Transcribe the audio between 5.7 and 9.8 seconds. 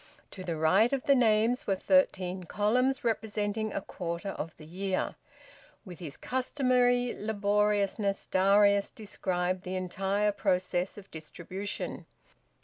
With his customary laboriousness, Darius described the